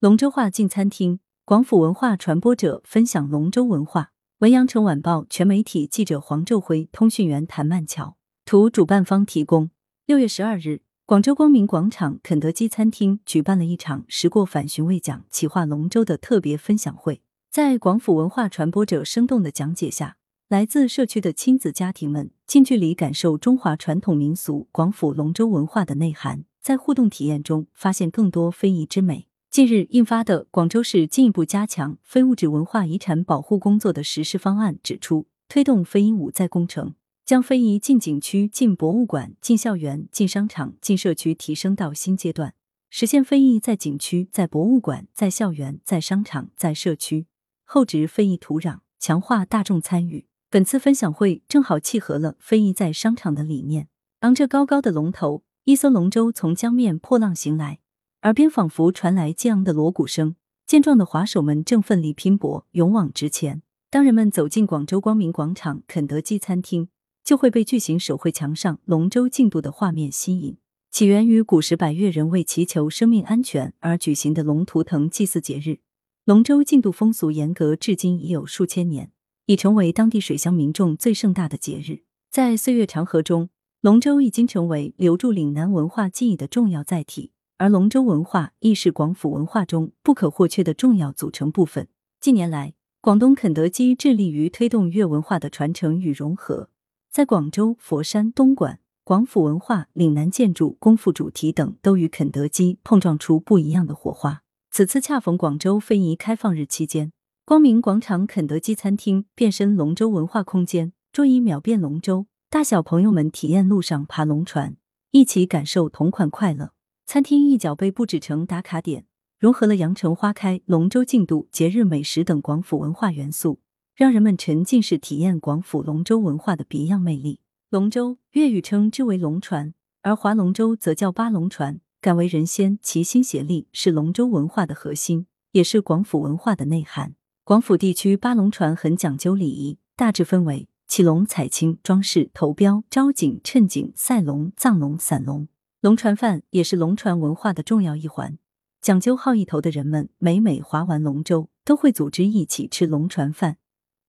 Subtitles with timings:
[0.00, 4.12] 龙舟话进餐厅，广府文化传播者分享龙舟文化。
[4.38, 9.70] 文阳城晚报全媒体记者黄昼辉，通讯员谭曼桥，图主办方提供。
[10.06, 17.20] 六月十二日，广州光明广场肯德基餐厅举办了一场时过反寻味讲企划龙舟的特别分享会。
[17.50, 20.16] 在广府文化传播者生动的讲解下，
[20.48, 29.27] 来自社区的亲子家庭们近距离感受中华传统民俗广府龙舟文化的内涵，在互动体验中发现更多非遗之美。
[29.50, 42.52] 近日印发的《广州市进一步加强非物质文化遗产保护工作的实施方案》指出，推动非遗五在工程，将非遗进景区、进博物馆、进校园、进商场、进社区提升到新阶段，
[42.90, 47.26] 实现非遗在景区、在博物馆、在校园、在商场、在社区，
[47.64, 50.26] 厚植非遗土壤，强化大众参与。
[50.50, 53.88] 本次分享会正好契合了非遗在商场的理念，
[54.20, 57.78] 昂着高高的龙头，一艘龙舟从江面破浪行来。
[58.22, 60.34] 耳边仿佛传来激昂的锣鼓声，
[60.66, 63.62] 健壮的滑手们正奋力拼搏，勇往直前。
[63.90, 66.88] 当人们走进广州光明广场肯德基餐厅，
[67.22, 70.56] 就会被巨型手绘墙上龙舟竞渡的画面吸引。
[70.90, 75.78] 起源于古时百越人为祈求生命安全而举行的龙图腾祭祀节日，
[76.24, 79.12] 龙舟竞渡风俗严格至今已有数千年，
[79.46, 82.02] 已成为当地水乡民众最盛大的节日。
[82.32, 87.30] 在岁月长河中，龙舟已经成为留住岭南文化记忆的重要载体。
[87.58, 91.88] 而龙舟文化亦是广府文化中不可或缺的重要组成部分。
[92.20, 96.70] 近年来，广东肯德基致力于推动粤文化的传承与融合，
[97.10, 104.42] 在广州、佛山、东莞，广府文化、岭南建筑、功夫主题等都与肯德基碰撞出不一样的火花。
[104.70, 107.10] 此次恰逢广州非遗开放日期间，
[107.44, 114.76] 光明广场肯德基餐厅变身龙舟文化空间，桌椅秒变龙舟，大小朋友们体验路上爬龙船，
[115.10, 116.70] 一起感受同款快乐。
[117.08, 119.06] 餐厅一角被布置成打卡点，
[119.38, 123.60] 融合了阳城花开、龙舟竞渡、节日美食等广府文化元素，
[123.96, 127.40] 让人们沉浸式体验广府龙舟文化的别样魅力。
[127.70, 137.14] 龙舟粤语称之为龙船，而划龙舟则叫八龙船，敢为人先，齐心协力是龙舟文化的核心，也是广府文化的内涵。
[137.42, 145.48] 广府地区八龙船很讲究礼仪，大致分为起龙、彩青、装饰、投标、招景、衬景、赛龙、藏龙、散龙。
[145.80, 148.36] 龙船饭也是龙船文化的重要一环，
[148.80, 153.58] 讲究好意头的人们，每每划完龙舟，都会组织一起吃龙船饭，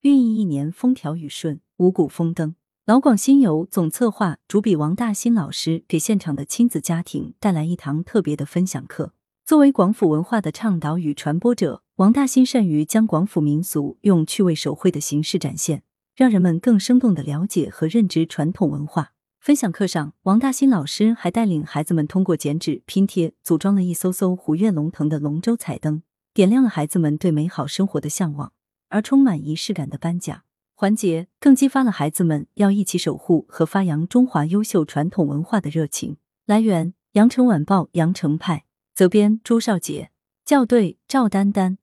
[0.00, 2.54] 寓意一年风调雨顺、五谷丰登。
[2.86, 9.12] 老广新游总策划、主笔王大新老师给现场的亲子家庭带来一堂特别的分享课。
[9.44, 15.82] 作为广府文化的倡导与传播者，王大新善于将广府民俗用趣味手绘的形式展现，
[16.16, 19.12] 让人们更生动的了解和认知传统文化。
[19.40, 26.02] 分享课上，王大新老师还带领孩子们通过剪纸、拼贴，组装了一艘艘虎跃龙腾的龙舟彩灯，
[26.34, 28.52] 点亮了孩子们对美好生活的向往。
[28.90, 30.42] 而充满仪式感的颁奖
[30.74, 36.16] 环节，更激发了孩子们要一起守护和发扬中华优秀传统文化的热情。
[36.44, 40.10] 来源：羊城晚报羊城派，责编：朱少杰，
[40.44, 41.78] 校对：赵丹丹。